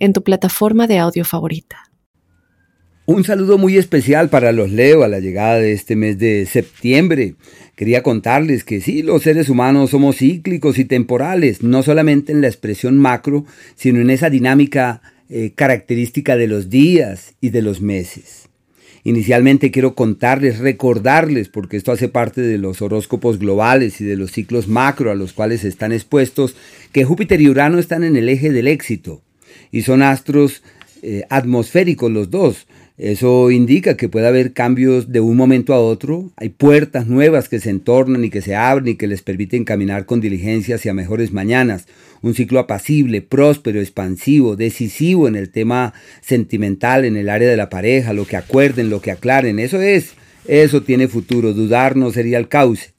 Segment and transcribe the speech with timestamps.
[0.00, 1.90] en tu plataforma de audio favorita.
[3.06, 7.34] Un saludo muy especial para los Leo a la llegada de este mes de septiembre.
[7.74, 12.46] Quería contarles que sí, los seres humanos somos cíclicos y temporales, no solamente en la
[12.46, 13.44] expresión macro,
[13.74, 18.48] sino en esa dinámica eh, característica de los días y de los meses.
[19.02, 24.30] Inicialmente quiero contarles, recordarles, porque esto hace parte de los horóscopos globales y de los
[24.30, 26.54] ciclos macro a los cuales están expuestos,
[26.92, 29.22] que Júpiter y Urano están en el eje del éxito
[29.70, 30.62] y son astros
[31.02, 32.66] eh, atmosféricos los dos.
[33.00, 37.58] Eso indica que puede haber cambios de un momento a otro, hay puertas nuevas que
[37.58, 41.32] se entornan y que se abren y que les permiten caminar con diligencia hacia mejores
[41.32, 41.86] mañanas.
[42.20, 47.70] Un ciclo apacible, próspero, expansivo, decisivo en el tema sentimental, en el área de la
[47.70, 49.58] pareja, lo que acuerden, lo que aclaren.
[49.58, 50.12] Eso es,
[50.46, 52.92] eso tiene futuro, dudar no sería el cauce.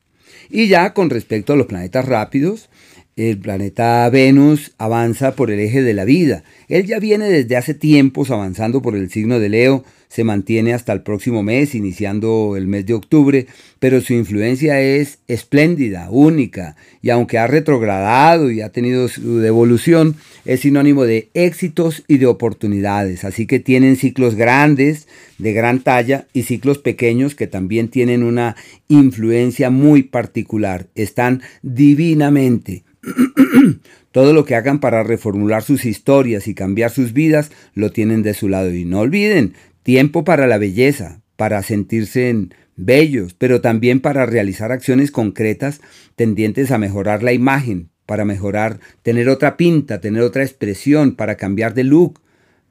[0.49, 2.70] Y ya con respecto a los planetas rápidos,
[3.15, 6.43] el planeta Venus avanza por el eje de la vida.
[6.67, 10.91] Él ya viene desde hace tiempos avanzando por el signo de Leo, se mantiene hasta
[10.91, 13.47] el próximo mes, iniciando el mes de octubre,
[13.79, 20.17] pero su influencia es espléndida, única, y aunque ha retrogradado y ha tenido su devolución,
[20.43, 23.23] es sinónimo de éxitos y de oportunidades.
[23.23, 28.57] Así que tienen ciclos grandes, de gran talla, y ciclos pequeños que también tienen una
[28.89, 30.87] influencia muy particular.
[30.93, 32.83] Están divinamente
[34.11, 38.33] Todo lo que hagan para reformular sus historias y cambiar sus vidas lo tienen de
[38.33, 38.73] su lado.
[38.73, 45.11] Y no olviden, tiempo para la belleza, para sentirse bellos, pero también para realizar acciones
[45.11, 45.81] concretas
[46.15, 51.73] tendientes a mejorar la imagen, para mejorar, tener otra pinta, tener otra expresión, para cambiar
[51.73, 52.19] de look,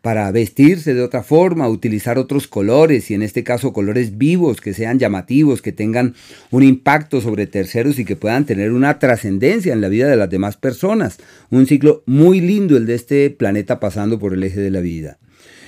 [0.03, 4.73] para vestirse de otra forma, utilizar otros colores y en este caso colores vivos que
[4.73, 6.15] sean llamativos, que tengan
[6.51, 10.31] un impacto sobre terceros y que puedan tener una trascendencia en la vida de las
[10.31, 11.19] demás personas.
[11.51, 15.19] Un ciclo muy lindo el de este planeta pasando por el eje de la vida.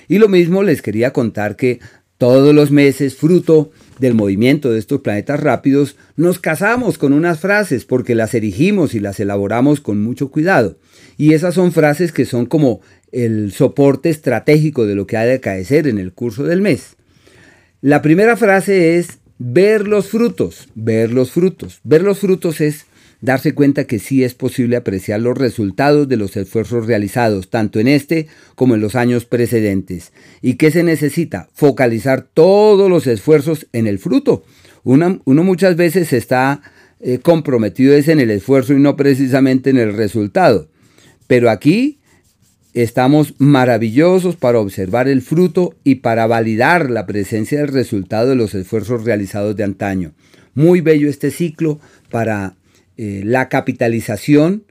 [0.09, 1.81] Y lo mismo les quería contar que
[2.17, 7.85] todos los meses, fruto del movimiento de estos planetas rápidos, nos casamos con unas frases
[7.85, 10.79] porque las erigimos y las elaboramos con mucho cuidado.
[11.19, 12.81] Y esas son frases que son como
[13.13, 16.97] el soporte estratégico de lo que ha de acaecer en el curso del mes.
[17.81, 21.81] La primera frase es ver los frutos, ver los frutos.
[21.85, 22.87] Ver los frutos es
[23.21, 27.89] darse cuenta que sí es posible apreciar los resultados de los esfuerzos realizados, tanto en
[27.89, 30.13] este como en los años precedentes.
[30.41, 31.49] ¿Y qué se necesita?
[31.55, 34.45] Focalizar todos los esfuerzos en el fruto.
[34.85, 36.63] uno muchas veces está
[37.05, 40.69] eh, comprometido es en el esfuerzo y no precisamente en el resultado.
[41.27, 41.99] Pero aquí
[42.75, 48.55] Estamos maravillosos para observar el fruto y para validar la presencia del resultado de los
[48.55, 50.15] esfuerzos realizados de antaño.
[50.55, 52.57] Muy bello este ciclo para
[52.97, 54.65] eh, la capitalización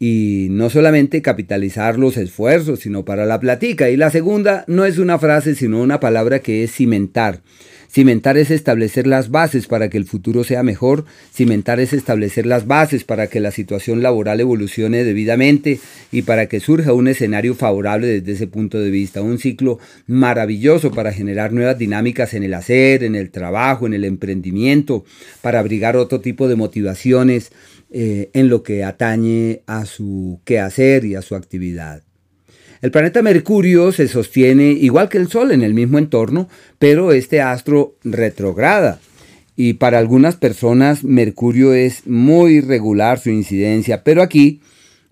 [0.00, 3.90] y no solamente capitalizar los esfuerzos, sino para la platica.
[3.90, 7.42] Y la segunda no es una frase, sino una palabra que es cimentar.
[7.90, 11.04] Cimentar es establecer las bases para que el futuro sea mejor.
[11.32, 15.80] Cimentar es establecer las bases para que la situación laboral evolucione debidamente
[16.12, 19.22] y para que surja un escenario favorable desde ese punto de vista.
[19.22, 24.04] Un ciclo maravilloso para generar nuevas dinámicas en el hacer, en el trabajo, en el
[24.04, 25.04] emprendimiento,
[25.40, 27.52] para abrigar otro tipo de motivaciones
[27.90, 32.05] eh, en lo que atañe a su quehacer y a su actividad.
[32.82, 36.48] El planeta Mercurio se sostiene igual que el Sol en el mismo entorno,
[36.78, 39.00] pero este astro retrograda.
[39.56, 44.60] Y para algunas personas Mercurio es muy irregular su incidencia, pero aquí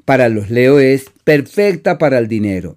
[0.04, 2.76] para los Leo es perfecta para el dinero.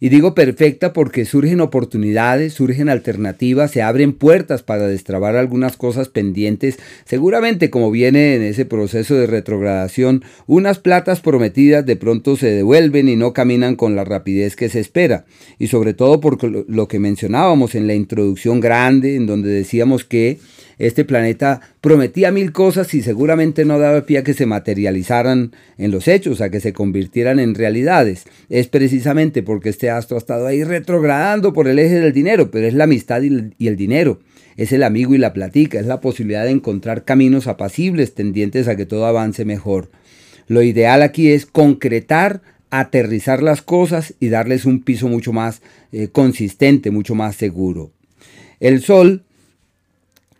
[0.00, 6.08] Y digo perfecta porque surgen oportunidades, surgen alternativas, se abren puertas para destrabar algunas cosas
[6.08, 6.78] pendientes.
[7.04, 13.08] Seguramente como viene en ese proceso de retrogradación, unas platas prometidas de pronto se devuelven
[13.08, 15.24] y no caminan con la rapidez que se espera.
[15.58, 20.38] Y sobre todo por lo que mencionábamos en la introducción grande, en donde decíamos que
[20.78, 25.90] este planeta prometía mil cosas y seguramente no daba pie a que se materializaran en
[25.90, 28.24] los hechos, a que se convirtieran en realidades.
[28.48, 32.66] Es precisamente porque este astro ha estado ahí retrogradando por el eje del dinero, pero
[32.66, 34.20] es la amistad y el dinero.
[34.56, 38.76] Es el amigo y la platica, es la posibilidad de encontrar caminos apacibles tendientes a
[38.76, 39.90] que todo avance mejor.
[40.48, 42.40] Lo ideal aquí es concretar
[42.70, 47.92] aterrizar las cosas y darles un piso mucho más eh, consistente, mucho más seguro.
[48.60, 49.24] El Sol,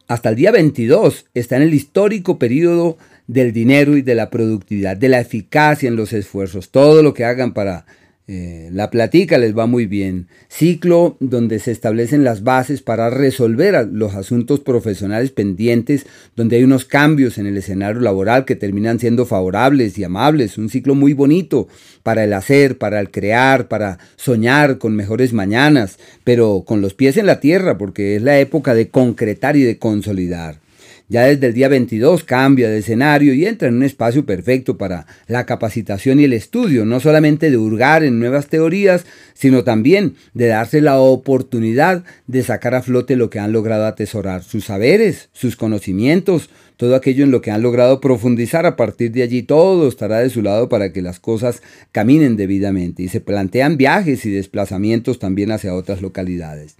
[0.08, 2.96] hasta el día 22, está en el histórico periodo
[3.26, 6.70] del dinero y de la productividad, de la eficacia en los esfuerzos.
[6.70, 7.84] Todo lo que hagan para
[8.30, 10.28] eh, la platica les va muy bien.
[10.48, 16.04] Ciclo donde se establecen las bases para resolver los asuntos profesionales pendientes,
[16.36, 20.58] donde hay unos cambios en el escenario laboral que terminan siendo favorables y amables.
[20.58, 21.68] Un ciclo muy bonito
[22.02, 27.16] para el hacer, para el crear, para soñar con mejores mañanas, pero con los pies
[27.16, 30.60] en la tierra, porque es la época de concretar y de consolidar.
[31.10, 35.06] Ya desde el día 22 cambia de escenario y entra en un espacio perfecto para
[35.26, 40.48] la capacitación y el estudio, no solamente de hurgar en nuevas teorías, sino también de
[40.48, 45.56] darse la oportunidad de sacar a flote lo que han logrado atesorar, sus saberes, sus
[45.56, 48.66] conocimientos, todo aquello en lo que han logrado profundizar.
[48.66, 53.02] A partir de allí todo estará de su lado para que las cosas caminen debidamente
[53.02, 56.76] y se plantean viajes y desplazamientos también hacia otras localidades.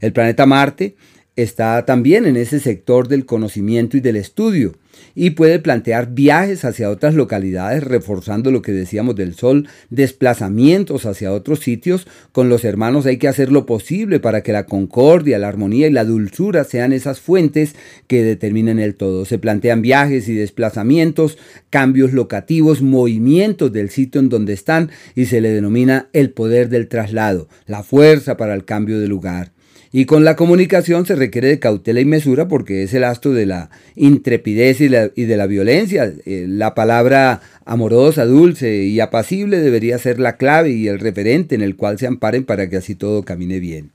[0.00, 0.94] El planeta Marte
[1.36, 4.74] está también en ese sector del conocimiento y del estudio
[5.14, 11.32] y puede plantear viajes hacia otras localidades reforzando lo que decíamos del sol, desplazamientos hacia
[11.32, 12.06] otros sitios.
[12.32, 15.92] Con los hermanos hay que hacer lo posible para que la concordia, la armonía y
[15.92, 17.74] la dulzura sean esas fuentes
[18.06, 19.24] que determinen el todo.
[19.24, 21.38] Se plantean viajes y desplazamientos,
[21.70, 26.88] cambios locativos, movimientos del sitio en donde están y se le denomina el poder del
[26.88, 29.53] traslado, la fuerza para el cambio de lugar.
[29.96, 33.46] Y con la comunicación se requiere de cautela y mesura porque es el astro de
[33.46, 36.12] la intrepidez y, de la violencia.
[36.26, 41.62] Eh, la palabra amorosa, dulce y apacible debería ser la clave y el referente en
[41.62, 43.92] el cual se amparen para que así todo camine bien.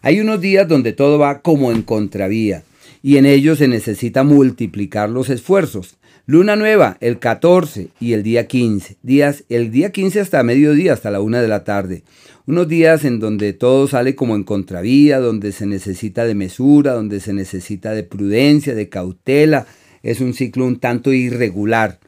[0.00, 2.62] Hay unos días donde todo va como en contravía
[3.02, 5.96] y en ellos se necesita multiplicar los esfuerzos.
[6.28, 8.96] Luna nueva, el 14 y el día 15.
[9.02, 12.02] Días, el día 15 hasta mediodía, hasta la una de la tarde.
[12.46, 17.20] Unos días en donde todo sale como en contravía, donde se necesita de mesura, donde
[17.20, 19.66] se necesita de prudencia, de cautela.
[20.02, 22.00] Es un ciclo un tanto irregular.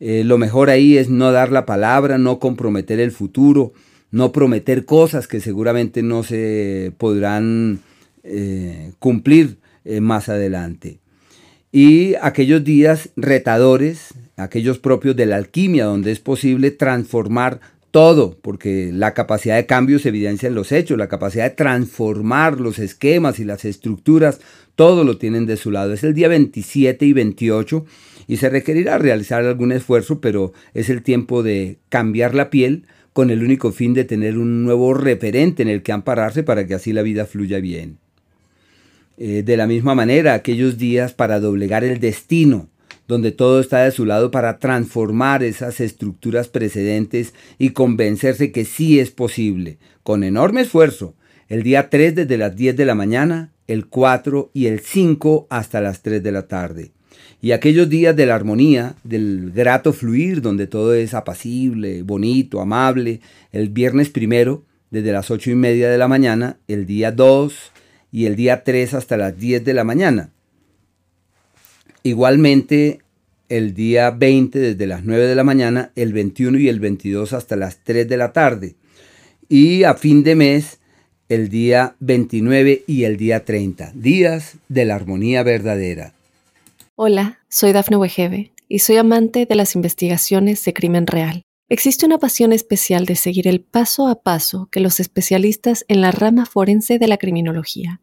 [0.00, 3.72] Eh, lo mejor ahí es no dar la palabra, no comprometer el futuro,
[4.10, 7.80] no prometer cosas que seguramente no se podrán
[8.24, 11.00] eh, cumplir eh, más adelante
[11.76, 17.58] y aquellos días retadores, aquellos propios de la alquimia, donde es posible transformar
[17.90, 22.60] todo, porque la capacidad de cambio se evidencia en los hechos, la capacidad de transformar
[22.60, 24.40] los esquemas y las estructuras,
[24.76, 25.92] todo lo tienen de su lado.
[25.92, 27.84] Es el día 27 y 28
[28.28, 33.30] y se requerirá realizar algún esfuerzo, pero es el tiempo de cambiar la piel con
[33.30, 36.92] el único fin de tener un nuevo referente en el que ampararse para que así
[36.92, 37.98] la vida fluya bien.
[39.16, 42.68] Eh, de la misma manera, aquellos días para doblegar el destino,
[43.06, 48.98] donde todo está de su lado para transformar esas estructuras precedentes y convencerse que sí
[48.98, 51.14] es posible, con enorme esfuerzo,
[51.48, 55.80] el día 3 desde las 10 de la mañana, el 4 y el 5 hasta
[55.80, 56.90] las 3 de la tarde.
[57.40, 63.20] Y aquellos días de la armonía, del grato fluir, donde todo es apacible, bonito, amable,
[63.52, 67.72] el viernes primero, desde las 8 y media de la mañana, el día 2,
[68.14, 70.30] y el día 3 hasta las 10 de la mañana.
[72.04, 73.00] Igualmente
[73.48, 77.56] el día 20 desde las 9 de la mañana, el 21 y el 22 hasta
[77.56, 78.76] las 3 de la tarde.
[79.48, 80.78] Y a fin de mes
[81.28, 86.14] el día 29 y el día 30, días de la armonía verdadera.
[86.94, 91.42] Hola, soy Dafne Wegebe y soy amante de las investigaciones de crimen real.
[91.68, 96.12] Existe una pasión especial de seguir el paso a paso que los especialistas en la
[96.12, 98.02] rama forense de la criminología